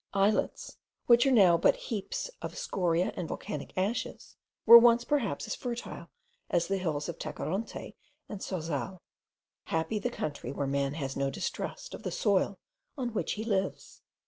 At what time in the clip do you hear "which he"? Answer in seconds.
13.13-13.43